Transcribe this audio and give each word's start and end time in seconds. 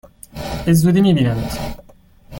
به 0.65 0.73
زودی 0.73 1.01
می 1.01 1.13
بینمت! 1.13 1.77